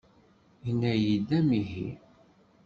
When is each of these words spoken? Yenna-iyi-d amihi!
Yenna-iyi-d 0.65 1.29
amihi! 1.39 1.89